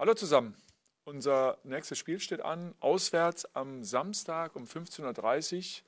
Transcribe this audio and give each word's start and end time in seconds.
Hallo 0.00 0.14
zusammen. 0.14 0.56
Unser 1.04 1.58
nächstes 1.62 1.98
Spiel 1.98 2.20
steht 2.20 2.40
an. 2.40 2.74
Auswärts 2.80 3.44
am 3.54 3.84
Samstag 3.84 4.56
um 4.56 4.64
15.30 4.64 5.02
Uhr 5.58 5.84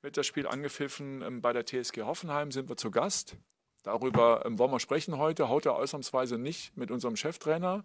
wird 0.00 0.16
das 0.16 0.26
Spiel 0.26 0.46
angepfiffen. 0.46 1.20
Ähm, 1.20 1.42
bei 1.42 1.52
der 1.52 1.66
TSG 1.66 2.04
Hoffenheim 2.04 2.52
sind 2.52 2.70
wir 2.70 2.78
zu 2.78 2.90
Gast. 2.90 3.36
Darüber 3.82 4.46
ähm, 4.46 4.58
wollen 4.58 4.70
wir 4.70 4.80
sprechen 4.80 5.18
heute. 5.18 5.50
Heute 5.50 5.74
ausnahmsweise 5.74 6.38
nicht 6.38 6.74
mit 6.78 6.90
unserem 6.90 7.16
Cheftrainer. 7.16 7.84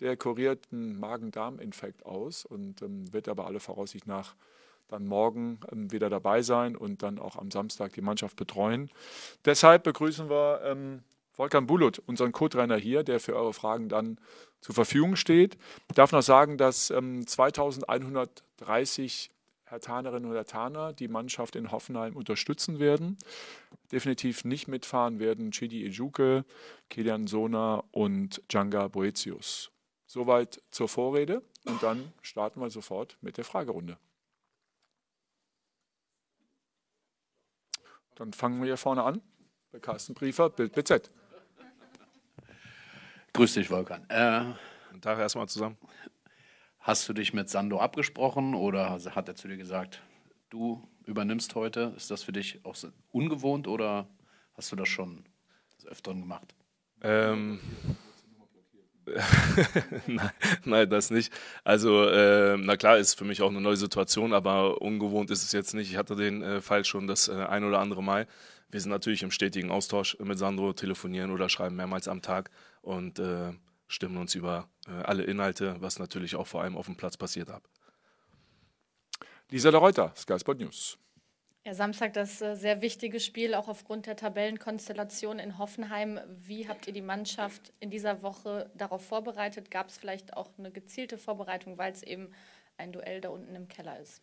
Der 0.00 0.16
kuriert 0.16 0.66
einen 0.72 0.98
Magen-Darm-Infekt 0.98 2.04
aus 2.04 2.44
und 2.44 2.82
ähm, 2.82 3.12
wird 3.12 3.28
aber 3.28 3.46
alle 3.46 3.60
Voraussicht 3.60 4.08
nach 4.08 4.34
dann 4.88 5.06
morgen 5.06 5.60
wieder 5.70 6.10
dabei 6.10 6.42
sein 6.42 6.74
und 6.74 7.04
dann 7.04 7.20
auch 7.20 7.36
am 7.36 7.52
Samstag 7.52 7.92
die 7.92 8.00
Mannschaft 8.00 8.34
betreuen. 8.34 8.90
Deshalb 9.44 9.84
begrüßen 9.84 10.28
wir 10.28 10.62
Volkan 11.38 11.66
Bulut, 11.68 12.00
unseren 12.00 12.32
Co-Trainer 12.32 12.76
hier, 12.76 13.04
der 13.04 13.20
für 13.20 13.36
eure 13.36 13.52
Fragen 13.52 13.88
dann 13.88 14.18
zur 14.60 14.74
Verfügung 14.74 15.14
steht. 15.14 15.56
Ich 15.88 15.94
darf 15.94 16.10
noch 16.10 16.22
sagen, 16.22 16.58
dass 16.58 16.90
ähm, 16.90 17.24
2130 17.24 19.30
Hertanerinnen 19.62 20.28
und 20.28 20.34
Hertaner 20.34 20.92
die 20.92 21.06
Mannschaft 21.06 21.54
in 21.54 21.70
Hoffenheim 21.70 22.16
unterstützen 22.16 22.80
werden. 22.80 23.16
Definitiv 23.92 24.44
nicht 24.44 24.66
mitfahren 24.66 25.20
werden 25.20 25.52
Chidi 25.52 25.86
Ejuke, 25.86 26.44
Kilian 26.90 27.28
Sona 27.28 27.84
und 27.92 28.42
Djanga 28.50 28.88
Boetius. 28.88 29.70
Soweit 30.06 30.60
zur 30.72 30.88
Vorrede 30.88 31.44
und 31.66 31.80
dann 31.84 32.12
starten 32.20 32.60
wir 32.60 32.70
sofort 32.70 33.16
mit 33.20 33.36
der 33.36 33.44
Fragerunde. 33.44 33.96
Dann 38.16 38.32
fangen 38.32 38.58
wir 38.58 38.66
hier 38.66 38.76
vorne 38.76 39.04
an 39.04 39.22
bei 39.70 39.78
Carsten 39.78 40.14
Briefer, 40.14 40.50
Bild 40.50 40.72
BZ. 40.72 41.12
Grüß 43.38 43.54
dich, 43.54 43.70
Volkan. 43.70 44.04
Äh, 44.08 44.46
Guten 44.88 45.00
Tag 45.00 45.20
erstmal 45.20 45.48
zusammen. 45.48 45.78
Hast 46.80 47.08
du 47.08 47.12
dich 47.12 47.32
mit 47.32 47.48
Sando 47.48 47.78
abgesprochen 47.78 48.56
oder 48.56 48.98
hat 49.14 49.28
er 49.28 49.36
zu 49.36 49.46
dir 49.46 49.56
gesagt, 49.56 50.02
du 50.50 50.82
übernimmst 51.06 51.54
heute? 51.54 51.94
Ist 51.96 52.10
das 52.10 52.24
für 52.24 52.32
dich 52.32 52.58
auch 52.64 52.74
ungewohnt 53.12 53.68
oder 53.68 54.08
hast 54.54 54.72
du 54.72 54.76
das 54.76 54.88
schon 54.88 55.24
des 55.76 55.86
Öfteren 55.86 56.22
gemacht? 56.22 56.52
Ähm, 57.00 57.60
nein, 60.08 60.30
nein, 60.64 60.90
das 60.90 61.12
nicht. 61.12 61.32
Also, 61.62 62.08
äh, 62.08 62.56
na 62.56 62.76
klar, 62.76 62.98
ist 62.98 63.14
für 63.14 63.24
mich 63.24 63.40
auch 63.40 63.50
eine 63.50 63.60
neue 63.60 63.76
Situation, 63.76 64.32
aber 64.32 64.82
ungewohnt 64.82 65.30
ist 65.30 65.44
es 65.44 65.52
jetzt 65.52 65.74
nicht. 65.74 65.92
Ich 65.92 65.96
hatte 65.96 66.16
den 66.16 66.42
äh, 66.42 66.60
Fall 66.60 66.84
schon 66.84 67.06
das 67.06 67.28
äh, 67.28 67.34
ein 67.34 67.62
oder 67.62 67.78
andere 67.78 68.02
Mal. 68.02 68.26
Wir 68.70 68.80
sind 68.80 68.90
natürlich 68.90 69.22
im 69.22 69.30
stetigen 69.30 69.70
Austausch 69.70 70.18
mit 70.18 70.38
Sandro, 70.38 70.74
telefonieren 70.74 71.30
oder 71.30 71.48
schreiben 71.48 71.76
mehrmals 71.76 72.06
am 72.06 72.20
Tag 72.20 72.50
und 72.88 73.18
äh, 73.18 73.52
stimmen 73.86 74.16
uns 74.16 74.34
über 74.34 74.68
äh, 74.86 75.02
alle 75.02 75.22
Inhalte, 75.24 75.76
was 75.80 75.98
natürlich 75.98 76.36
auch 76.36 76.46
vor 76.46 76.62
allem 76.62 76.76
auf 76.76 76.86
dem 76.86 76.96
Platz 76.96 77.16
passiert, 77.18 77.50
ab. 77.50 77.68
Lisa 79.50 79.70
de 79.70 79.78
Reuter, 79.78 80.12
Sky 80.16 80.38
Sport 80.38 80.58
News. 80.58 80.98
Ja, 81.66 81.74
Samstag 81.74 82.14
das 82.14 82.40
äh, 82.40 82.54
sehr 82.54 82.80
wichtige 82.80 83.20
Spiel, 83.20 83.54
auch 83.54 83.68
aufgrund 83.68 84.06
der 84.06 84.16
Tabellenkonstellation 84.16 85.38
in 85.38 85.58
Hoffenheim. 85.58 86.18
Wie 86.28 86.66
habt 86.66 86.86
ihr 86.86 86.94
die 86.94 87.02
Mannschaft 87.02 87.74
in 87.78 87.90
dieser 87.90 88.22
Woche 88.22 88.70
darauf 88.74 89.04
vorbereitet? 89.04 89.70
Gab 89.70 89.88
es 89.88 89.98
vielleicht 89.98 90.34
auch 90.34 90.50
eine 90.58 90.70
gezielte 90.70 91.18
Vorbereitung, 91.18 91.76
weil 91.76 91.92
es 91.92 92.02
eben 92.02 92.30
ein 92.78 92.92
Duell 92.92 93.20
da 93.20 93.28
unten 93.28 93.54
im 93.54 93.68
Keller 93.68 94.00
ist? 94.00 94.22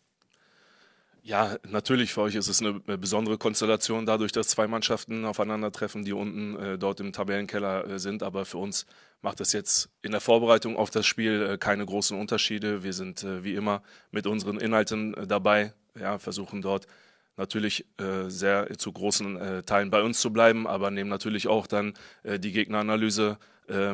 Ja, 1.26 1.56
natürlich 1.68 2.12
für 2.12 2.20
euch 2.20 2.36
ist 2.36 2.46
es 2.46 2.62
eine 2.62 2.74
besondere 2.98 3.36
Konstellation, 3.36 4.06
dadurch, 4.06 4.30
dass 4.30 4.46
zwei 4.46 4.68
Mannschaften 4.68 5.24
aufeinandertreffen, 5.24 6.04
die 6.04 6.12
unten 6.12 6.54
äh, 6.54 6.78
dort 6.78 7.00
im 7.00 7.12
Tabellenkeller 7.12 7.84
äh, 7.84 7.98
sind. 7.98 8.22
Aber 8.22 8.44
für 8.44 8.58
uns 8.58 8.86
macht 9.22 9.40
es 9.40 9.52
jetzt 9.52 9.90
in 10.02 10.12
der 10.12 10.20
Vorbereitung 10.20 10.76
auf 10.76 10.90
das 10.90 11.04
Spiel 11.04 11.42
äh, 11.42 11.58
keine 11.58 11.84
großen 11.84 12.16
Unterschiede. 12.16 12.84
Wir 12.84 12.92
sind 12.92 13.24
äh, 13.24 13.42
wie 13.42 13.56
immer 13.56 13.82
mit 14.12 14.28
unseren 14.28 14.60
Inhalten 14.60 15.14
äh, 15.14 15.26
dabei, 15.26 15.72
ja, 15.98 16.20
versuchen 16.20 16.62
dort 16.62 16.86
natürlich 17.36 17.86
äh, 17.98 18.28
sehr 18.28 18.78
zu 18.78 18.92
großen 18.92 19.64
Teilen 19.66 19.90
bei 19.90 20.02
uns 20.02 20.20
zu 20.20 20.32
bleiben, 20.32 20.68
aber 20.68 20.92
nehmen 20.92 21.10
natürlich 21.10 21.48
auch 21.48 21.66
dann 21.66 21.94
die 22.24 22.52
Gegneranalyse 22.52 23.36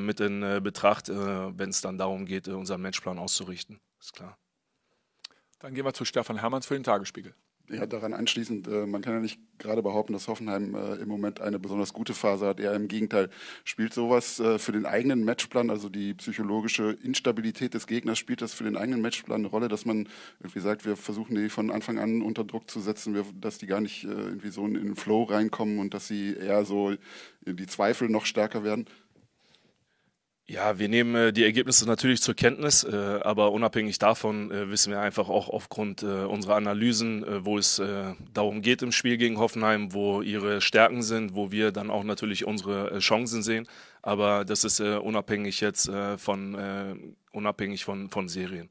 mit 0.01 0.21
in 0.21 0.63
Betracht, 0.63 1.09
wenn 1.09 1.71
es 1.71 1.81
dann 1.81 1.99
darum 1.99 2.27
geht, 2.27 2.47
unseren 2.47 2.83
Matchplan 2.83 3.19
auszurichten. 3.19 3.81
Ist 3.99 4.13
klar. 4.13 4.37
Dann 5.63 5.75
gehen 5.75 5.85
wir 5.85 5.95
zu 5.95 6.05
Stefan 6.05 6.39
Hermanns 6.39 6.67
für 6.67 6.75
den 6.75 6.83
Tagesspiegel. 6.83 7.35
Ja, 7.71 7.87
daran 7.87 8.13
anschließend, 8.13 8.67
äh, 8.67 8.87
man 8.87 9.01
kann 9.01 9.15
ja 9.15 9.21
nicht 9.21 9.41
gerade 9.59 9.83
behaupten, 9.83 10.13
dass 10.13 10.27
Hoffenheim 10.27 10.75
äh, 10.75 10.95
im 10.97 11.09
Moment 11.09 11.41
eine 11.41 11.61
besonders 11.61 11.93
gute 11.93 12.13
Phase 12.13 12.47
hat. 12.47 12.61
Eher 12.61 12.75
im 12.75 12.89
Gegenteil. 12.89 13.31
Spielt 13.65 13.95
sowas 13.95 14.41
äh, 14.41 14.59
für 14.59 14.73
den 14.73 14.85
eigenen 14.85 15.25
Matchplan, 15.25 15.71
also 15.71 15.89
die 15.89 16.13
psychologische 16.15 16.99
Instabilität 17.03 17.73
des 17.73 17.87
Gegners, 17.87 18.19
spielt 18.19 18.43
das 18.43 18.53
für 18.53 18.65
den 18.65 18.77
eigenen 18.77 19.01
Matchplan 19.01 19.43
eine 19.43 19.47
Rolle, 19.47 19.69
dass 19.69 19.85
man 19.87 20.09
irgendwie 20.41 20.61
sagt, 20.61 20.85
wir 20.85 20.97
versuchen 20.97 21.37
die 21.37 21.49
von 21.49 21.71
Anfang 21.71 21.99
an 21.99 22.21
unter 22.21 22.45
Druck 22.45 22.69
zu 22.69 22.81
setzen, 22.81 23.17
dass 23.41 23.59
die 23.59 23.67
gar 23.67 23.81
nicht 23.81 24.05
irgendwie 24.05 24.51
so 24.51 24.67
in 24.67 24.75
den 24.75 24.97
Flow 24.97 25.23
reinkommen 25.23 25.79
und 25.79 25.95
dass 25.95 26.09
sie 26.09 26.35
eher 26.35 26.65
so 26.65 26.95
die 27.47 27.67
Zweifel 27.67 28.09
noch 28.09 28.27
stärker 28.27 28.65
werden? 28.65 28.87
Ja, 30.53 30.79
wir 30.79 30.91
nehmen 30.91 31.15
äh, 31.15 31.33
die 31.33 31.45
Ergebnisse 31.45 31.87
natürlich 31.87 32.21
zur 32.21 32.35
Kenntnis, 32.35 32.85
äh, 32.85 33.21
aber 33.23 33.53
unabhängig 33.53 33.99
davon 33.99 34.51
äh, 34.51 34.69
wissen 34.69 34.93
wir 34.93 35.01
einfach 35.01 35.31
auch 35.31 35.49
aufgrund 35.49 36.03
äh, 36.03 36.25
unserer 36.25 36.57
Analysen, 36.57 37.25
äh, 37.25 37.47
wo 37.47 37.57
es 37.57 37.79
äh, 37.79 38.13
darum 38.35 38.61
geht 38.61 38.83
im 38.83 38.93
Spiel 38.93 39.17
gegen 39.17 39.39
Hoffenheim, 39.39 39.95
wo 39.95 40.21
ihre 40.21 40.61
Stärken 40.61 41.03
sind, 41.03 41.35
wo 41.35 41.53
wir 41.53 41.73
dann 41.73 41.91
auch 41.91 42.05
natürlich 42.05 42.45
unsere 42.45 42.99
Chancen 42.99 43.43
sehen. 43.43 43.67
Aber 44.03 44.45
das 44.45 44.65
ist 44.65 44.81
unabhängig 44.81 45.61
jetzt 45.61 45.89
von 46.19 47.15
unabhängig 47.31 47.85
von, 47.85 48.11
von 48.11 48.29
Serien. 48.29 48.69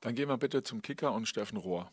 Dann 0.00 0.16
gehen 0.16 0.28
wir 0.28 0.36
bitte 0.36 0.64
zum 0.64 0.82
Kicker 0.82 1.14
und 1.14 1.26
Steffen 1.28 1.56
Rohr. 1.56 1.90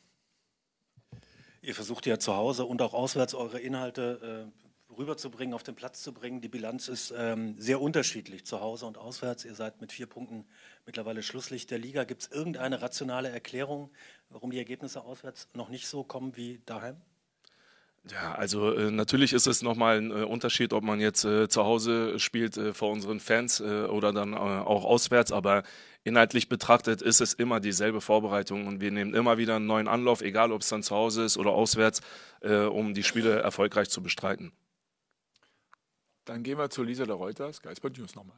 Ihr 1.61 1.75
versucht 1.75 2.07
ja 2.07 2.17
zu 2.17 2.35
Hause 2.35 2.65
und 2.65 2.81
auch 2.81 2.93
auswärts 2.95 3.35
eure 3.35 3.59
Inhalte 3.59 4.51
rüberzubringen, 4.99 5.55
auf 5.55 5.63
den 5.63 5.75
Platz 5.75 6.03
zu 6.03 6.13
bringen. 6.13 6.41
Die 6.41 6.49
Bilanz 6.49 6.87
ist 6.89 7.13
ähm, 7.17 7.55
sehr 7.57 7.81
unterschiedlich 7.81 8.45
zu 8.45 8.59
Hause 8.59 8.85
und 8.85 8.97
auswärts. 8.97 9.45
Ihr 9.45 9.55
seid 9.55 9.81
mit 9.81 9.91
vier 9.91 10.05
Punkten 10.05 10.45
mittlerweile 10.85 11.23
Schlusslicht 11.23 11.71
der 11.71 11.79
Liga. 11.79 12.03
Gibt 12.03 12.23
es 12.23 12.27
irgendeine 12.31 12.81
rationale 12.81 13.29
Erklärung, 13.29 13.89
warum 14.29 14.51
die 14.51 14.59
Ergebnisse 14.59 15.01
auswärts 15.01 15.47
noch 15.53 15.69
nicht 15.69 15.87
so 15.87 16.03
kommen 16.03 16.35
wie 16.35 16.61
daheim? 16.65 16.97
Ja, 18.11 18.33
also 18.33 18.73
äh, 18.73 18.91
natürlich 18.91 19.33
ist 19.33 19.45
es 19.47 19.61
nochmal 19.61 19.97
ein 19.97 20.11
äh, 20.11 20.23
Unterschied, 20.23 20.73
ob 20.73 20.83
man 20.83 20.99
jetzt 20.99 21.25
äh, 21.25 21.47
zu 21.47 21.63
Hause 21.63 22.17
spielt 22.19 22.57
äh, 22.57 22.73
vor 22.73 22.91
unseren 22.91 23.19
Fans 23.19 23.59
äh, 23.59 23.85
oder 23.85 24.13
dann 24.13 24.33
äh, 24.33 24.37
auch 24.37 24.85
auswärts, 24.85 25.31
aber 25.31 25.63
inhaltlich 26.03 26.49
betrachtet 26.49 27.01
ist 27.01 27.21
es 27.21 27.33
immer 27.33 27.59
dieselbe 27.59 28.01
Vorbereitung 28.01 28.67
und 28.67 28.81
wir 28.81 28.91
nehmen 28.91 29.13
immer 29.13 29.37
wieder 29.37 29.57
einen 29.57 29.67
neuen 29.67 29.87
Anlauf, 29.87 30.21
egal 30.21 30.51
ob 30.51 30.61
es 30.61 30.69
dann 30.69 30.81
zu 30.81 30.95
Hause 30.95 31.23
ist 31.23 31.37
oder 31.37 31.51
auswärts, 31.51 32.01
um 32.41 32.93
die 32.93 33.03
Spiele 33.03 33.39
erfolgreich 33.41 33.89
zu 33.89 34.01
bestreiten. 34.01 34.53
Dann 36.29 36.43
gehen 36.43 36.59
wir 36.59 36.69
zu 36.69 36.83
Lisa 36.83 37.05
de 37.05 37.15
Reuters, 37.15 37.55
Sport 37.57 37.97
News 37.97 38.13
nochmal. 38.13 38.37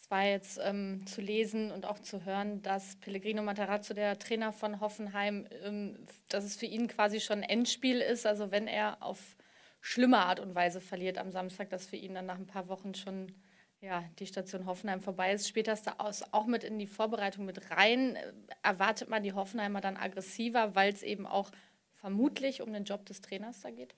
Es 0.00 0.10
war 0.10 0.24
jetzt 0.24 0.58
ähm, 0.62 1.06
zu 1.06 1.20
lesen 1.20 1.70
und 1.70 1.84
auch 1.84 1.98
zu 1.98 2.24
hören, 2.24 2.62
dass 2.62 2.96
Pellegrino 2.96 3.42
Matarazzo, 3.42 3.92
der 3.92 4.18
Trainer 4.18 4.54
von 4.54 4.80
Hoffenheim, 4.80 5.46
ähm, 5.62 5.98
dass 6.30 6.44
es 6.44 6.56
für 6.56 6.64
ihn 6.64 6.88
quasi 6.88 7.20
schon 7.20 7.40
ein 7.40 7.50
Endspiel 7.50 8.00
ist. 8.00 8.24
Also 8.24 8.50
wenn 8.50 8.66
er 8.66 9.02
auf 9.02 9.36
schlimme 9.82 10.16
Art 10.16 10.40
und 10.40 10.54
Weise 10.54 10.80
verliert 10.80 11.18
am 11.18 11.30
Samstag, 11.30 11.68
dass 11.68 11.84
für 11.84 11.96
ihn 11.96 12.14
dann 12.14 12.24
nach 12.24 12.38
ein 12.38 12.46
paar 12.46 12.68
Wochen 12.68 12.94
schon 12.94 13.34
ja, 13.82 14.04
die 14.18 14.26
Station 14.26 14.64
Hoffenheim 14.64 15.02
vorbei 15.02 15.34
ist. 15.34 15.46
Spielt 15.46 15.68
das 15.68 15.82
da 15.82 15.96
auch 15.98 16.46
mit 16.46 16.64
in 16.64 16.78
die 16.78 16.86
Vorbereitung 16.86 17.44
mit 17.44 17.70
rein? 17.70 18.16
Erwartet 18.62 19.10
man 19.10 19.22
die 19.22 19.34
Hoffenheimer 19.34 19.82
dann 19.82 19.98
aggressiver, 19.98 20.74
weil 20.74 20.90
es 20.90 21.02
eben 21.02 21.26
auch 21.26 21.50
vermutlich 21.96 22.62
um 22.62 22.72
den 22.72 22.84
Job 22.84 23.04
des 23.04 23.20
Trainers 23.20 23.60
da 23.60 23.70
geht? 23.70 23.94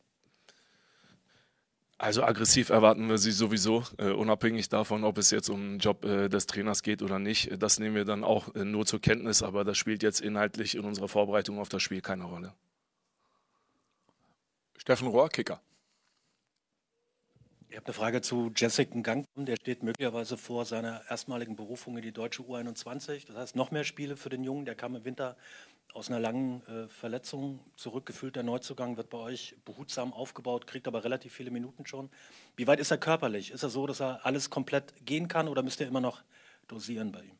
Also 2.02 2.24
aggressiv 2.24 2.70
erwarten 2.70 3.10
wir 3.10 3.18
sie 3.18 3.30
sowieso, 3.30 3.84
äh, 3.98 4.08
unabhängig 4.08 4.70
davon, 4.70 5.04
ob 5.04 5.18
es 5.18 5.30
jetzt 5.30 5.50
um 5.50 5.72
den 5.72 5.78
Job 5.80 6.02
äh, 6.06 6.30
des 6.30 6.46
Trainers 6.46 6.82
geht 6.82 7.02
oder 7.02 7.18
nicht. 7.18 7.62
Das 7.62 7.78
nehmen 7.78 7.94
wir 7.94 8.06
dann 8.06 8.24
auch 8.24 8.54
äh, 8.54 8.64
nur 8.64 8.86
zur 8.86 9.02
Kenntnis, 9.02 9.42
aber 9.42 9.64
das 9.64 9.76
spielt 9.76 10.02
jetzt 10.02 10.22
inhaltlich 10.22 10.76
in 10.76 10.86
unserer 10.86 11.08
Vorbereitung 11.08 11.58
auf 11.58 11.68
das 11.68 11.82
Spiel 11.82 12.00
keine 12.00 12.24
Rolle. 12.24 12.54
Steffen 14.78 15.08
Rohr, 15.08 15.28
Kicker. 15.28 15.60
Ihr 17.68 17.76
habt 17.76 17.86
eine 17.86 17.92
Frage 17.92 18.22
zu 18.22 18.50
Jessica 18.56 18.98
Gang. 19.00 19.26
Der 19.36 19.56
steht 19.56 19.82
möglicherweise 19.82 20.38
vor 20.38 20.64
seiner 20.64 21.02
erstmaligen 21.10 21.54
Berufung 21.54 21.98
in 21.98 22.02
die 22.02 22.12
deutsche 22.12 22.42
U21. 22.42 23.26
Das 23.26 23.36
heißt, 23.36 23.56
noch 23.56 23.72
mehr 23.72 23.84
Spiele 23.84 24.16
für 24.16 24.30
den 24.30 24.42
Jungen. 24.42 24.64
Der 24.64 24.74
kam 24.74 24.96
im 24.96 25.04
Winter 25.04 25.36
aus 25.94 26.08
einer 26.08 26.20
langen 26.20 26.62
äh, 26.66 26.88
Verletzung 26.88 27.60
zurückgefühlt. 27.76 28.36
Der 28.36 28.42
Neuzugang 28.42 28.96
wird 28.96 29.10
bei 29.10 29.18
euch 29.18 29.56
behutsam 29.64 30.12
aufgebaut, 30.12 30.66
kriegt 30.66 30.86
aber 30.86 31.04
relativ 31.04 31.32
viele 31.32 31.50
Minuten 31.50 31.86
schon. 31.86 32.10
Wie 32.56 32.66
weit 32.66 32.80
ist 32.80 32.90
er 32.90 32.98
körperlich? 32.98 33.50
Ist 33.50 33.62
er 33.62 33.70
so, 33.70 33.86
dass 33.86 34.00
er 34.00 34.24
alles 34.24 34.50
komplett 34.50 34.94
gehen 35.04 35.28
kann 35.28 35.48
oder 35.48 35.62
müsst 35.62 35.80
ihr 35.80 35.88
immer 35.88 36.00
noch 36.00 36.22
dosieren 36.68 37.12
bei 37.12 37.22
ihm? 37.22 37.39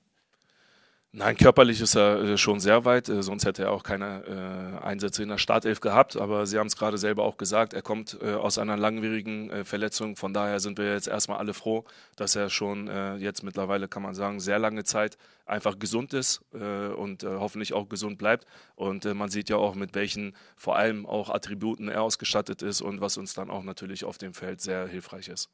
Nein, 1.13 1.37
körperlich 1.37 1.81
ist 1.81 1.97
er 1.97 2.23
äh, 2.23 2.39
schon 2.39 2.61
sehr 2.61 2.85
weit, 2.85 3.09
äh, 3.09 3.21
sonst 3.21 3.45
hätte 3.45 3.65
er 3.65 3.73
auch 3.73 3.83
keine 3.83 4.79
äh, 4.81 4.85
Einsätze 4.85 5.25
in 5.25 5.29
der 5.29 5.39
Startelf 5.39 5.81
gehabt. 5.81 6.17
Aber 6.17 6.47
Sie 6.47 6.57
haben 6.57 6.69
es 6.69 6.77
gerade 6.77 6.99
selber 6.99 7.25
auch 7.25 7.37
gesagt, 7.37 7.75
er 7.75 7.83
kommt 7.83 8.17
äh, 8.23 8.35
aus 8.35 8.59
einer 8.59 8.77
langwierigen 8.77 9.51
äh, 9.51 9.65
Verletzung. 9.65 10.15
Von 10.15 10.33
daher 10.33 10.61
sind 10.61 10.79
wir 10.79 10.93
jetzt 10.93 11.09
erstmal 11.09 11.39
alle 11.39 11.53
froh, 11.53 11.85
dass 12.15 12.37
er 12.37 12.49
schon 12.49 12.87
äh, 12.87 13.17
jetzt 13.17 13.43
mittlerweile, 13.43 13.89
kann 13.89 14.05
man 14.05 14.15
sagen, 14.15 14.39
sehr 14.39 14.61
lange 14.61 14.85
Zeit 14.85 15.19
einfach 15.47 15.81
gesund 15.81 16.15
ist 16.15 16.43
und 16.53 17.25
hoffentlich 17.25 17.73
auch 17.73 17.89
gesund 17.89 18.19
bleibt. 18.19 18.47
Und 18.77 19.05
man 19.17 19.31
sieht 19.31 19.49
ja 19.49 19.57
auch, 19.57 19.75
mit 19.75 19.97
welchen 19.97 20.37
vor 20.55 20.77
allem 20.77 21.07
auch 21.07 21.29
Attributen 21.29 21.89
er 21.89 22.03
ausgestattet 22.03 22.63
ist 22.63 22.83
und 22.83 23.01
was 23.01 23.17
uns 23.17 23.35
dann 23.35 23.51
auch 23.51 23.65
natürlich 23.65 24.05
auf 24.05 24.17
dem 24.17 24.33
Feld 24.33 24.61
sehr 24.61 24.87
hilfreich 24.87 25.27
ist. 25.27 25.51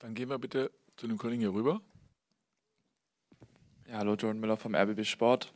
Dann 0.00 0.14
gehen 0.14 0.28
wir 0.28 0.40
bitte 0.40 0.72
zu 0.96 1.06
dem 1.06 1.18
Kollegen 1.18 1.42
hier 1.42 1.54
rüber. 1.54 1.80
Ja, 3.92 3.98
hallo, 3.98 4.14
Jordan 4.14 4.40
Müller 4.40 4.56
vom 4.56 4.74
RBB 4.74 5.04
Sport. 5.04 5.52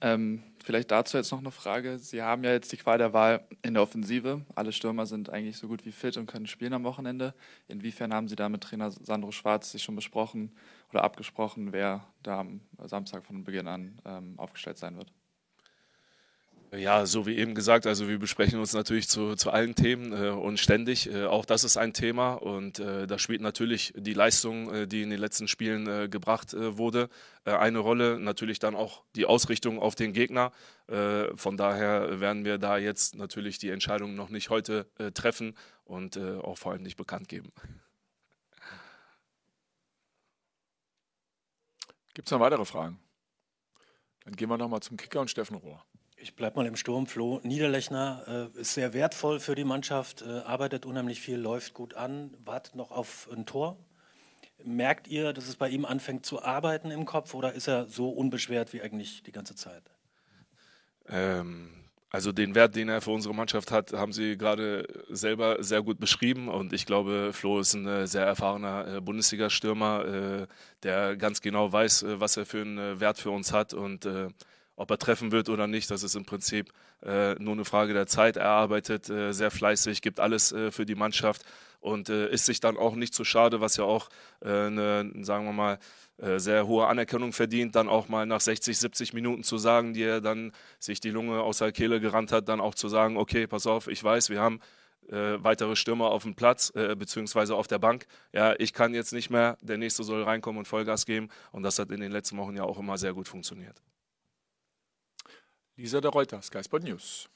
Ähm, 0.00 0.42
vielleicht 0.64 0.90
dazu 0.90 1.18
jetzt 1.18 1.30
noch 1.30 1.40
eine 1.40 1.50
Frage. 1.50 1.98
Sie 1.98 2.22
haben 2.22 2.42
ja 2.42 2.52
jetzt 2.52 2.72
die 2.72 2.78
Qual 2.78 2.96
der 2.96 3.12
Wahl 3.12 3.46
in 3.60 3.74
der 3.74 3.82
Offensive. 3.82 4.46
Alle 4.54 4.72
Stürmer 4.72 5.04
sind 5.04 5.28
eigentlich 5.28 5.58
so 5.58 5.68
gut 5.68 5.84
wie 5.84 5.92
fit 5.92 6.16
und 6.16 6.24
können 6.24 6.46
spielen 6.46 6.72
am 6.72 6.84
Wochenende. 6.84 7.34
Inwiefern 7.68 8.14
haben 8.14 8.28
Sie 8.28 8.34
da 8.34 8.48
mit 8.48 8.62
Trainer 8.62 8.90
Sandro 8.90 9.30
Schwarz 9.30 9.72
sich 9.72 9.82
schon 9.82 9.94
besprochen 9.94 10.56
oder 10.90 11.04
abgesprochen, 11.04 11.74
wer 11.74 12.06
da 12.22 12.40
am 12.40 12.62
Samstag 12.82 13.26
von 13.26 13.44
Beginn 13.44 13.68
an 13.68 14.00
ähm, 14.06 14.38
aufgestellt 14.38 14.78
sein 14.78 14.96
wird? 14.96 15.12
Ja, 16.76 17.06
so 17.06 17.26
wie 17.26 17.36
eben 17.36 17.54
gesagt, 17.54 17.86
also 17.86 18.06
wir 18.06 18.18
besprechen 18.18 18.58
uns 18.58 18.74
natürlich 18.74 19.08
zu, 19.08 19.34
zu 19.34 19.50
allen 19.50 19.74
Themen 19.74 20.12
äh, 20.12 20.28
und 20.28 20.60
ständig. 20.60 21.10
Äh, 21.10 21.24
auch 21.24 21.44
das 21.46 21.64
ist 21.64 21.76
ein 21.76 21.94
Thema 21.94 22.34
und 22.34 22.78
äh, 22.78 23.06
da 23.06 23.18
spielt 23.18 23.40
natürlich 23.40 23.94
die 23.96 24.12
Leistung, 24.12 24.72
äh, 24.72 24.86
die 24.86 25.02
in 25.02 25.10
den 25.10 25.18
letzten 25.18 25.48
Spielen 25.48 25.86
äh, 25.86 26.08
gebracht 26.08 26.52
äh, 26.54 26.76
wurde, 26.76 27.08
eine 27.44 27.78
Rolle. 27.78 28.18
Natürlich 28.18 28.58
dann 28.58 28.74
auch 28.74 29.04
die 29.14 29.24
Ausrichtung 29.24 29.78
auf 29.78 29.94
den 29.94 30.12
Gegner. 30.12 30.50
von 31.36 31.56
daher 31.56 32.18
werden 32.18 32.44
wir 32.44 32.58
da 32.58 32.76
jetzt 32.76 33.14
natürlich 33.14 33.58
die 33.58 33.70
Entscheidung 33.70 34.16
noch 34.16 34.30
nicht 34.30 34.50
heute 34.50 34.88
treffen 35.14 35.56
und 35.84 36.18
auch 36.18 36.58
vor 36.58 36.72
allem 36.72 36.82
nicht 36.82 36.96
bekannt 36.96 37.28
geben. 37.28 37.52
Gibt 42.14 42.26
es 42.26 42.32
noch 42.32 42.40
weitere 42.40 42.64
Fragen? 42.64 42.98
Dann 44.24 44.34
gehen 44.34 44.48
wir 44.48 44.58
nochmal 44.58 44.80
zum 44.80 44.96
Kicker 44.96 45.20
und 45.20 45.30
Steffen 45.30 45.56
Rohr. 45.56 45.84
Ich 46.26 46.34
bleibe 46.34 46.56
mal 46.56 46.66
im 46.66 46.74
Sturm. 46.74 47.06
Flo 47.06 47.38
Niederlechner 47.44 48.50
äh, 48.56 48.60
ist 48.60 48.74
sehr 48.74 48.92
wertvoll 48.92 49.38
für 49.38 49.54
die 49.54 49.62
Mannschaft, 49.62 50.22
äh, 50.22 50.40
arbeitet 50.40 50.84
unheimlich 50.84 51.20
viel, 51.20 51.38
läuft 51.38 51.72
gut 51.72 51.94
an, 51.94 52.34
wartet 52.44 52.74
noch 52.74 52.90
auf 52.90 53.28
ein 53.32 53.46
Tor. 53.46 53.76
Merkt 54.64 55.06
ihr, 55.06 55.32
dass 55.32 55.46
es 55.46 55.54
bei 55.54 55.68
ihm 55.68 55.84
anfängt 55.84 56.26
zu 56.26 56.42
arbeiten 56.42 56.90
im 56.90 57.04
Kopf 57.04 57.32
oder 57.32 57.52
ist 57.52 57.68
er 57.68 57.86
so 57.86 58.08
unbeschwert 58.08 58.72
wie 58.72 58.82
eigentlich 58.82 59.22
die 59.22 59.30
ganze 59.30 59.54
Zeit? 59.54 59.84
Ähm, 61.08 61.70
also 62.10 62.32
den 62.32 62.56
Wert, 62.56 62.74
den 62.74 62.88
er 62.88 63.02
für 63.02 63.12
unsere 63.12 63.32
Mannschaft 63.32 63.70
hat, 63.70 63.92
haben 63.92 64.12
Sie 64.12 64.36
gerade 64.36 64.88
selber 65.08 65.62
sehr 65.62 65.82
gut 65.82 66.00
beschrieben. 66.00 66.48
Und 66.48 66.72
ich 66.72 66.86
glaube, 66.86 67.30
Flo 67.34 67.60
ist 67.60 67.74
ein 67.74 67.86
äh, 67.86 68.08
sehr 68.08 68.26
erfahrener 68.26 68.96
äh, 68.96 69.00
Bundesliga-Stürmer, 69.00 70.04
äh, 70.04 70.46
der 70.82 71.16
ganz 71.16 71.40
genau 71.40 71.72
weiß, 71.72 72.04
was 72.18 72.36
er 72.36 72.46
für 72.46 72.62
einen 72.62 72.98
Wert 72.98 73.18
für 73.18 73.30
uns 73.30 73.52
hat. 73.52 73.74
Und 73.74 74.08
ob 74.76 74.90
er 74.90 74.98
treffen 74.98 75.32
wird 75.32 75.48
oder 75.48 75.66
nicht, 75.66 75.90
das 75.90 76.02
ist 76.02 76.14
im 76.14 76.24
Prinzip 76.24 76.72
äh, 77.02 77.34
nur 77.34 77.54
eine 77.54 77.64
Frage 77.64 77.94
der 77.94 78.06
Zeit. 78.06 78.36
Er 78.36 78.50
arbeitet 78.50 79.10
äh, 79.10 79.32
sehr 79.32 79.50
fleißig, 79.50 80.02
gibt 80.02 80.20
alles 80.20 80.52
äh, 80.52 80.70
für 80.70 80.86
die 80.86 80.94
Mannschaft 80.94 81.42
und 81.80 82.08
äh, 82.08 82.30
ist 82.30 82.46
sich 82.46 82.60
dann 82.60 82.76
auch 82.76 82.94
nicht 82.94 83.14
zu 83.14 83.24
schade, 83.24 83.60
was 83.60 83.76
ja 83.76 83.84
auch 83.84 84.08
äh, 84.40 84.48
eine, 84.48 85.10
sagen 85.22 85.46
wir 85.46 85.52
mal, 85.52 85.78
äh, 86.18 86.38
sehr 86.38 86.66
hohe 86.66 86.86
Anerkennung 86.86 87.32
verdient, 87.32 87.74
dann 87.74 87.88
auch 87.88 88.08
mal 88.08 88.26
nach 88.26 88.40
60, 88.40 88.78
70 88.78 89.12
Minuten 89.12 89.42
zu 89.42 89.58
sagen, 89.58 89.94
die 89.94 90.02
er 90.02 90.20
dann 90.20 90.52
sich 90.78 91.00
die 91.00 91.10
Lunge 91.10 91.40
aus 91.40 91.58
der 91.58 91.72
Kehle 91.72 92.00
gerannt 92.00 92.32
hat, 92.32 92.48
dann 92.48 92.60
auch 92.60 92.74
zu 92.74 92.88
sagen, 92.88 93.16
okay, 93.16 93.46
pass 93.46 93.66
auf, 93.66 93.88
ich 93.88 94.02
weiß, 94.02 94.30
wir 94.30 94.40
haben 94.40 94.60
äh, 95.08 95.42
weitere 95.42 95.76
Stürmer 95.76 96.10
auf 96.10 96.24
dem 96.24 96.34
Platz, 96.34 96.72
äh, 96.74 96.96
beziehungsweise 96.96 97.54
auf 97.54 97.66
der 97.66 97.78
Bank. 97.78 98.06
Ja, 98.32 98.54
ich 98.58 98.72
kann 98.72 98.94
jetzt 98.94 99.12
nicht 99.12 99.30
mehr, 99.30 99.56
der 99.60 99.78
nächste 99.78 100.02
soll 100.04 100.22
reinkommen 100.22 100.58
und 100.58 100.66
Vollgas 100.66 101.06
geben. 101.06 101.28
Und 101.52 101.62
das 101.62 101.78
hat 101.78 101.90
in 101.90 102.00
den 102.00 102.12
letzten 102.12 102.36
Wochen 102.38 102.56
ja 102.56 102.64
auch 102.64 102.78
immer 102.78 102.98
sehr 102.98 103.12
gut 103.12 103.28
funktioniert. 103.28 103.80
Lisa 105.76 106.00
de 106.00 106.10
Reuter, 106.10 106.40
Sky 106.42 106.62
Sport 106.64 106.84
News. 106.84 107.28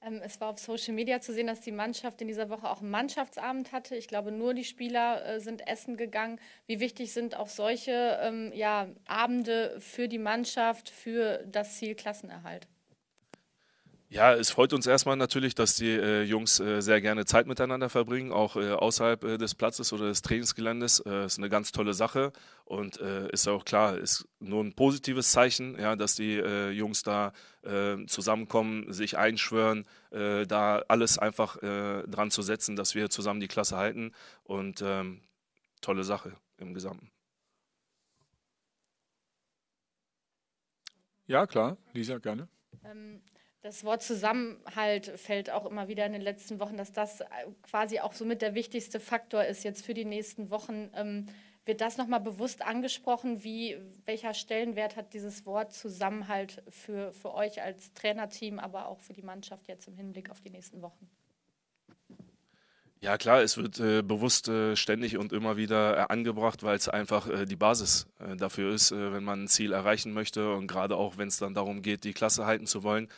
Ähm, 0.00 0.20
es 0.22 0.40
war 0.40 0.50
auf 0.50 0.58
Social 0.58 0.94
Media 0.94 1.20
zu 1.20 1.32
sehen, 1.32 1.48
dass 1.48 1.60
die 1.60 1.72
Mannschaft 1.72 2.20
in 2.20 2.28
dieser 2.28 2.48
Woche 2.48 2.70
auch 2.70 2.80
einen 2.80 2.90
Mannschaftsabend 2.90 3.72
hatte. 3.72 3.96
Ich 3.96 4.06
glaube, 4.06 4.30
nur 4.30 4.54
die 4.54 4.64
Spieler 4.64 5.24
äh, 5.26 5.40
sind 5.40 5.66
essen 5.66 5.96
gegangen. 5.96 6.40
Wie 6.66 6.78
wichtig 6.78 7.12
sind 7.12 7.36
auch 7.36 7.48
solche 7.48 8.18
ähm, 8.22 8.52
ja, 8.54 8.88
Abende 9.06 9.80
für 9.80 10.06
die 10.06 10.18
Mannschaft, 10.18 10.88
für 10.88 11.44
das 11.46 11.76
Ziel 11.76 11.96
Klassenerhalt? 11.96 12.68
Ja, 14.10 14.32
es 14.32 14.48
freut 14.50 14.72
uns 14.72 14.86
erstmal 14.86 15.16
natürlich, 15.18 15.54
dass 15.54 15.76
die 15.76 15.90
äh, 15.90 16.22
Jungs 16.22 16.60
äh, 16.60 16.80
sehr 16.80 17.02
gerne 17.02 17.26
Zeit 17.26 17.46
miteinander 17.46 17.90
verbringen, 17.90 18.32
auch 18.32 18.56
äh, 18.56 18.72
außerhalb 18.72 19.22
äh, 19.22 19.36
des 19.36 19.54
Platzes 19.54 19.92
oder 19.92 20.06
des 20.08 20.22
Trainingsgeländes. 20.22 21.00
Äh, 21.00 21.26
ist 21.26 21.36
eine 21.36 21.50
ganz 21.50 21.72
tolle 21.72 21.92
Sache 21.92 22.32
und 22.64 22.98
äh, 23.00 23.28
ist 23.30 23.46
auch 23.48 23.66
klar, 23.66 23.98
ist 23.98 24.26
nur 24.40 24.64
ein 24.64 24.72
positives 24.72 25.30
Zeichen, 25.30 25.78
ja, 25.78 25.94
dass 25.94 26.14
die 26.14 26.36
äh, 26.38 26.70
Jungs 26.70 27.02
da 27.02 27.34
äh, 27.62 28.06
zusammenkommen, 28.06 28.90
sich 28.94 29.18
einschwören, 29.18 29.84
äh, 30.10 30.46
da 30.46 30.82
alles 30.88 31.18
einfach 31.18 31.62
äh, 31.62 32.04
dran 32.06 32.30
zu 32.30 32.40
setzen, 32.40 32.76
dass 32.76 32.94
wir 32.94 33.10
zusammen 33.10 33.40
die 33.40 33.48
Klasse 33.48 33.76
halten 33.76 34.12
und 34.42 34.80
ähm, 34.82 35.20
tolle 35.82 36.02
Sache 36.02 36.32
im 36.56 36.72
Gesamten. 36.72 37.10
Ja, 41.26 41.46
klar, 41.46 41.76
Lisa, 41.92 42.16
gerne. 42.16 42.48
Ähm 42.82 43.20
das 43.62 43.84
Wort 43.84 44.02
Zusammenhalt 44.02 45.06
fällt 45.16 45.50
auch 45.50 45.66
immer 45.66 45.88
wieder 45.88 46.06
in 46.06 46.12
den 46.12 46.22
letzten 46.22 46.60
Wochen, 46.60 46.76
dass 46.76 46.92
das 46.92 47.20
äh, 47.20 47.26
quasi 47.62 48.00
auch 48.00 48.12
somit 48.12 48.40
der 48.42 48.54
wichtigste 48.54 49.00
Faktor 49.00 49.44
ist 49.44 49.64
jetzt 49.64 49.84
für 49.84 49.94
die 49.94 50.04
nächsten 50.04 50.50
Wochen. 50.50 50.90
Ähm, 50.94 51.26
wird 51.64 51.82
das 51.82 51.98
nochmal 51.98 52.20
bewusst 52.20 52.62
angesprochen? 52.62 53.44
Wie, 53.44 53.76
welcher 54.06 54.32
Stellenwert 54.32 54.96
hat 54.96 55.12
dieses 55.12 55.44
Wort 55.44 55.74
Zusammenhalt 55.74 56.62
für, 56.68 57.12
für 57.12 57.34
euch 57.34 57.60
als 57.60 57.92
Trainerteam, 57.92 58.58
aber 58.58 58.88
auch 58.88 59.00
für 59.00 59.12
die 59.12 59.22
Mannschaft 59.22 59.68
jetzt 59.68 59.86
im 59.86 59.96
Hinblick 59.96 60.30
auf 60.30 60.40
die 60.40 60.50
nächsten 60.50 60.80
Wochen? 60.80 61.10
Ja 63.00 63.16
klar, 63.16 63.42
es 63.42 63.56
wird 63.56 63.78
äh, 63.78 64.02
bewusst 64.02 64.48
äh, 64.48 64.74
ständig 64.74 65.18
und 65.18 65.32
immer 65.32 65.56
wieder 65.56 65.96
äh, 65.96 66.00
angebracht, 66.08 66.64
weil 66.64 66.76
es 66.76 66.88
einfach 66.88 67.28
äh, 67.28 67.44
die 67.44 67.54
Basis 67.54 68.08
äh, 68.18 68.34
dafür 68.34 68.72
ist, 68.72 68.90
wenn 68.90 69.22
man 69.22 69.44
ein 69.44 69.48
Ziel 69.48 69.72
erreichen 69.72 70.12
möchte 70.12 70.52
und 70.52 70.66
gerade 70.66 70.96
auch, 70.96 71.16
wenn 71.16 71.28
es 71.28 71.36
dann 71.36 71.54
darum 71.54 71.82
geht, 71.82 72.02
die 72.02 72.12
Klasse 72.12 72.44
halten 72.44 72.66
zu 72.66 72.82
wollen, 72.82 73.08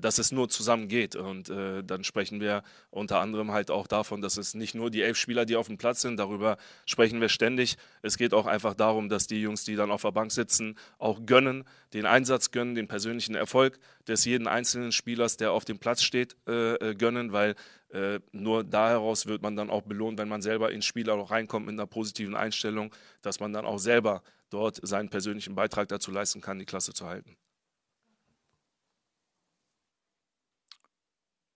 dass 0.00 0.18
es 0.18 0.32
nur 0.32 0.48
zusammen 0.48 0.88
geht. 0.88 1.16
Und 1.16 1.48
dann 1.48 2.04
sprechen 2.04 2.40
wir 2.40 2.62
unter 2.90 3.20
anderem 3.20 3.52
halt 3.52 3.70
auch 3.70 3.86
davon, 3.86 4.20
dass 4.20 4.36
es 4.36 4.54
nicht 4.54 4.74
nur 4.74 4.90
die 4.90 5.02
elf 5.02 5.16
Spieler, 5.16 5.44
die 5.44 5.56
auf 5.56 5.66
dem 5.66 5.78
Platz 5.78 6.02
sind, 6.02 6.18
darüber 6.18 6.58
sprechen 6.86 7.20
wir 7.20 7.28
ständig. 7.28 7.76
Es 8.02 8.18
geht 8.18 8.34
auch 8.34 8.46
einfach 8.46 8.74
darum, 8.74 9.08
dass 9.08 9.26
die 9.26 9.40
Jungs, 9.40 9.64
die 9.64 9.76
dann 9.76 9.90
auf 9.90 10.02
der 10.02 10.12
Bank 10.12 10.32
sitzen, 10.32 10.76
auch 10.98 11.24
gönnen, 11.24 11.64
den 11.94 12.06
Einsatz 12.06 12.50
gönnen, 12.50 12.74
den 12.74 12.88
persönlichen 12.88 13.34
Erfolg 13.34 13.78
des 14.06 14.24
jeden 14.24 14.46
einzelnen 14.46 14.92
Spielers, 14.92 15.36
der 15.36 15.52
auf 15.52 15.64
dem 15.64 15.78
Platz 15.78 16.02
steht, 16.02 16.36
gönnen, 16.44 17.32
weil 17.32 17.54
äh, 17.90 18.20
nur 18.32 18.64
da 18.64 18.90
heraus 18.90 19.26
wird 19.26 19.42
man 19.42 19.56
dann 19.56 19.70
auch 19.70 19.82
belohnt, 19.82 20.18
wenn 20.18 20.28
man 20.28 20.42
selber 20.42 20.72
ins 20.72 20.84
Spiel 20.84 21.08
auch 21.08 21.30
reinkommt 21.30 21.66
mit 21.66 21.72
einer 21.72 21.86
positiven 21.86 22.36
Einstellung, 22.36 22.94
dass 23.22 23.40
man 23.40 23.52
dann 23.52 23.64
auch 23.64 23.78
selber 23.78 24.22
dort 24.50 24.78
seinen 24.82 25.08
persönlichen 25.08 25.54
Beitrag 25.54 25.88
dazu 25.88 26.10
leisten 26.10 26.40
kann, 26.40 26.58
die 26.58 26.66
Klasse 26.66 26.92
zu 26.92 27.06
halten. 27.06 27.36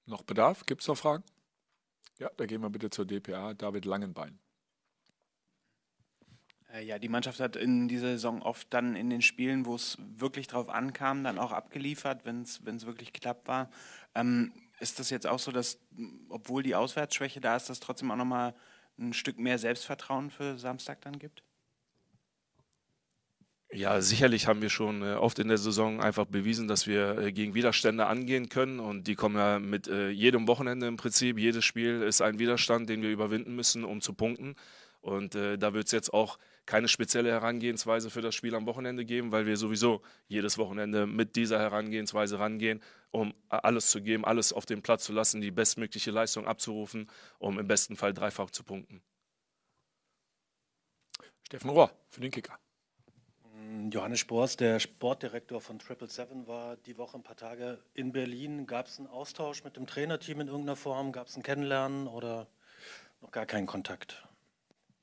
Noch 0.06 0.23
Bedarf? 0.23 0.66
Gibt 0.66 0.82
es 0.82 0.88
noch 0.88 0.99
Fragen? 0.99 1.25
Ja, 2.18 2.30
da 2.37 2.47
gehen 2.47 2.61
wir 2.61 2.71
bitte 2.71 2.90
zur 2.90 3.06
DPA. 3.06 3.54
David 3.54 3.85
Langenbein. 3.85 4.38
Äh, 6.73 6.85
ja, 6.85 6.99
die 6.99 7.09
Mannschaft 7.09 7.40
hat 7.40 7.56
in 7.56 7.88
dieser 7.88 8.09
Saison 8.09 8.42
oft 8.42 8.73
dann 8.73 8.97
in 8.97 9.11
den 9.11 9.23
Spielen, 9.23 9.66
wo 9.66 9.75
es 9.75 9.99
wirklich 10.00 10.47
drauf 10.47 10.68
ankam, 10.68 11.25
dann 11.25 11.38
auch 11.38 11.52
abgeliefert, 11.52 12.25
wenn 12.25 12.42
es 12.42 12.87
wirklich 12.87 13.12
knapp 13.12 13.47
war. 13.47 13.71
Ähm, 14.14 14.52
ist 14.80 14.99
das 14.99 15.11
jetzt 15.11 15.26
auch 15.26 15.38
so, 15.38 15.52
dass, 15.52 15.78
obwohl 16.28 16.62
die 16.62 16.75
Auswärtsschwäche 16.75 17.40
da 17.40 17.56
ist, 17.56 17.71
dass 17.71 17.80
trotzdem 17.80 18.11
auch 18.11 18.16
nochmal 18.16 18.54
ein 18.99 19.12
Stück 19.12 19.38
mehr 19.38 19.59
Selbstvertrauen 19.59 20.30
für 20.30 20.59
Samstag 20.59 21.00
dann 21.02 21.18
gibt? 21.18 21.42
Ja, 23.75 24.02
sicherlich 24.02 24.47
haben 24.47 24.61
wir 24.61 24.69
schon 24.69 25.02
äh, 25.02 25.14
oft 25.14 25.38
in 25.38 25.49
der 25.49 25.57
Saison 25.57 26.02
einfach 26.02 26.26
bewiesen, 26.26 26.69
dass 26.69 26.87
wir 26.87 27.17
äh, 27.17 27.33
gegen 27.33 27.55
Widerstände 27.55 28.07
angehen 28.07 28.50
können 28.50 28.81
und 28.81 29.07
die 29.09 29.14
kommen 29.14 29.37
ja 29.37 29.59
mit 29.59 29.88
äh, 29.88 30.11
jedem 30.11 30.47
Wochenende 30.47 30.87
im 30.87 30.99
Prinzip. 30.99 31.38
Jedes 31.38 31.64
Spiel 31.64 32.02
ist 32.02 32.21
ein 32.21 32.38
Widerstand, 32.38 32.91
den 32.91 33.00
wir 33.00 33.11
überwinden 33.11 33.57
müssen, 33.57 33.85
um 33.85 34.02
zu 34.02 34.12
punkten. 34.12 34.57
Und 35.00 35.35
da 35.35 35.75
wird 35.75 35.87
es 35.87 35.91
jetzt 35.91 36.14
auch 36.14 36.38
keine 36.64 36.87
spezielle 36.87 37.29
Herangehensweise 37.29 38.09
für 38.09 38.21
das 38.21 38.37
Spiel 38.37 38.55
am 38.55 38.67
Wochenende 38.67 39.05
geben, 39.05 39.33
weil 39.33 39.47
wir 39.47 39.57
sowieso 39.57 40.00
jedes 40.29 40.59
Wochenende 40.59 41.09
mit 41.09 41.35
dieser 41.35 41.59
Herangehensweise 41.59 42.38
rangehen, 42.38 42.81
um 43.11 43.35
alles 43.49 43.91
zu 43.91 44.00
geben, 44.00 44.25
alles 44.25 44.52
auf 44.52 44.64
den 44.64 44.81
Platz 44.81 45.02
zu 45.02 45.12
lassen, 45.12 45.41
die 45.41 45.50
bestmögliche 45.50 46.12
Leistung 46.12 46.47
abzurufen, 46.47 47.11
um 47.41 47.59
im 47.59 47.67
besten 47.67 47.97
Fall 47.97 48.14
dreifach 48.14 48.50
zu 48.50 48.62
punkten. 48.62 49.02
Steffen 51.49 51.71
Rohr 51.71 51.91
für 52.09 52.21
den 52.21 52.31
Kicker. 52.31 52.62
Johannes 53.91 54.21
Spors, 54.21 54.57
der 54.57 54.81
Sportdirektor 54.81 55.61
von 55.61 55.79
Triple 55.79 56.09
Seven, 56.09 56.47
war 56.47 56.77
die 56.77 56.99
Woche 56.99 57.17
ein 57.17 57.23
paar 57.23 57.37
Tage 57.37 57.79
in 57.95 58.12
Berlin. 58.12 58.67
Gab 58.67 58.87
es 58.87 58.99
einen 58.99 59.09
Austausch 59.09 59.65
mit 59.65 59.77
dem 59.77 59.87
Trainerteam 59.87 60.41
in 60.41 60.49
irgendeiner 60.49 60.77
Form? 60.77 61.12
Gab 61.12 61.27
es 61.27 61.37
ein 61.37 61.43
Kennenlernen 61.43 62.07
oder 62.07 62.49
noch 63.21 63.31
gar 63.31 63.47
keinen 63.47 63.67
Kontakt? 63.67 64.27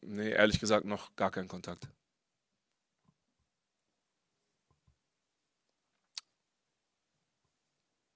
Nee, 0.01 0.29
ehrlich 0.29 0.59
gesagt 0.59 0.85
noch 0.85 1.15
gar 1.15 1.31
keinen 1.31 1.47
Kontakt. 1.47 1.89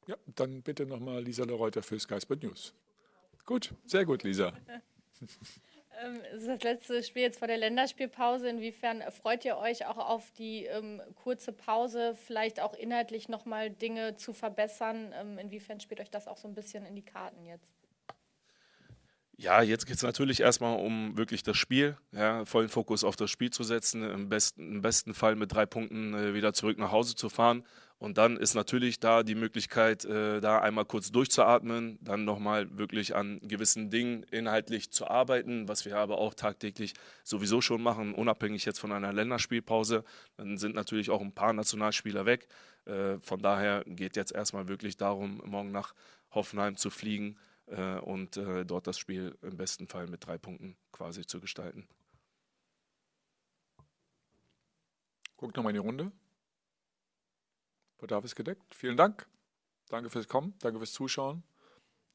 Ja, 0.08 0.18
dann 0.28 0.62
bitte 0.62 0.86
nochmal 0.86 1.24
Lisa 1.24 1.46
Lereuter 1.46 1.82
für 1.82 2.00
Sky 2.00 2.20
Sport 2.22 2.44
News. 2.44 2.74
Gut, 3.46 3.74
sehr 3.86 4.06
gut, 4.06 4.24
Lisa. 4.24 4.54
Ähm, 6.02 6.22
es 6.34 6.42
ist 6.42 6.48
das 6.48 6.64
letzte 6.64 7.04
Spiel 7.04 7.24
jetzt 7.24 7.40
vor 7.40 7.48
der 7.48 7.58
Länderspielpause. 7.58 8.50
Inwiefern 8.50 9.04
freut 9.12 9.46
ihr 9.46 9.58
euch 9.58 9.86
auch 9.86 9.98
auf 9.98 10.32
die 10.32 10.66
ähm, 10.66 11.02
kurze 11.16 11.52
Pause, 11.52 12.16
vielleicht 12.16 12.60
auch 12.60 12.74
inhaltlich 12.74 13.30
nochmal 13.30 13.70
Dinge 13.70 14.16
zu 14.16 14.34
verbessern? 14.34 15.14
Ähm, 15.20 15.38
inwiefern 15.38 15.80
spielt 15.80 16.00
euch 16.00 16.12
das 16.12 16.28
auch 16.28 16.38
so 16.38 16.48
ein 16.48 16.56
bisschen 16.56 16.86
in 16.86 16.96
die 16.96 17.06
Karten 17.06 17.46
jetzt? 17.46 17.83
Ja, 19.44 19.62
jetzt 19.62 19.88
geht 19.88 19.98
es 19.98 20.04
natürlich 20.04 20.40
erstmal 20.40 20.80
um 20.80 21.18
wirklich 21.18 21.44
das 21.44 21.58
Spiel, 21.58 21.98
ja, 22.14 22.46
vollen 22.46 22.70
Fokus 22.70 23.04
auf 23.04 23.18
das 23.18 23.30
Spiel 23.30 23.50
zu 23.50 23.64
setzen, 23.64 24.02
im 24.10 24.30
besten, 24.30 24.76
im 24.76 24.82
besten 24.82 25.14
Fall 25.14 25.36
mit 25.36 25.52
drei 25.52 25.66
Punkten 25.66 26.14
äh, 26.14 26.34
wieder 26.34 26.54
zurück 26.54 26.78
nach 26.78 26.94
Hause 26.94 27.14
zu 27.14 27.28
fahren. 27.28 27.66
Und 27.98 28.18
dann 28.18 28.38
ist 28.38 28.54
natürlich 28.54 29.02
da 29.02 29.22
die 29.22 29.36
Möglichkeit, 29.36 30.06
äh, 30.06 30.40
da 30.40 30.62
einmal 30.62 30.86
kurz 30.86 31.12
durchzuatmen, 31.12 32.00
dann 32.00 32.24
nochmal 32.24 32.78
wirklich 32.78 33.18
an 33.18 33.42
gewissen 33.44 33.90
Dingen 33.90 34.24
inhaltlich 34.32 34.92
zu 34.92 35.08
arbeiten, 35.08 35.68
was 35.68 35.84
wir 35.84 35.98
aber 35.98 36.20
auch 36.20 36.36
tagtäglich 36.36 36.94
sowieso 37.26 37.60
schon 37.60 37.84
machen, 37.84 38.16
unabhängig 38.16 38.64
jetzt 38.64 38.80
von 38.80 38.94
einer 38.94 39.12
Länderspielpause. 39.12 40.06
Dann 40.38 40.58
sind 40.58 40.74
natürlich 40.74 41.10
auch 41.10 41.20
ein 41.20 41.36
paar 41.36 41.52
Nationalspieler 41.52 42.26
weg. 42.26 42.48
Äh, 42.86 43.18
von 43.20 43.42
daher 43.42 43.84
geht 43.88 44.16
jetzt 44.16 44.32
erstmal 44.32 44.70
wirklich 44.70 44.96
darum, 44.96 45.42
morgen 45.44 45.72
nach 45.72 45.94
Hoffenheim 46.32 46.78
zu 46.78 46.90
fliegen 46.90 47.38
äh, 47.68 48.00
und 48.00 48.38
äh, 48.38 48.66
dort 48.66 48.88
das 48.88 48.98
Spiel 48.98 49.38
im 49.42 49.58
besten 49.58 49.88
Fall 49.88 50.08
mit 50.08 50.26
drei 50.26 50.38
Punkten 50.38 50.76
quasi 50.92 51.26
zu 51.26 51.40
gestalten. 51.40 51.88
Guckt 55.38 55.56
nochmal 55.56 55.72
in 55.72 55.82
die 55.82 55.86
Runde. 55.86 56.12
Bedarf 57.98 58.26
ist 58.26 58.36
gedeckt. 58.36 58.76
Vielen 58.76 58.98
Dank. 58.98 59.28
Danke 59.90 60.10
fürs 60.10 60.28
Kommen. 60.28 60.54
Danke 60.60 60.80
fürs 60.80 60.94
Zuschauen. 60.94 61.44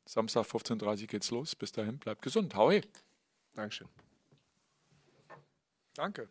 Samstag 0.04 0.46
15.30 0.46 1.02
Uhr 1.02 1.06
geht's 1.06 1.30
los. 1.30 1.54
Bis 1.54 1.72
dahin, 1.72 1.98
bleibt 1.98 2.22
gesund. 2.22 2.54
Hau 2.54 2.70
he. 2.70 2.82
Dankeschön. 3.54 3.88
Danke. 5.94 6.28